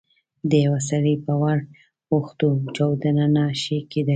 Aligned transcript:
د 0.49 0.51
یوه 0.65 0.79
سړي 0.89 1.15
په 1.25 1.33
ور 1.41 1.57
اوښتو 2.13 2.47
چاودنه 2.75 3.25
نه 3.35 3.43
شي 3.61 3.77
کېدای. 3.91 4.09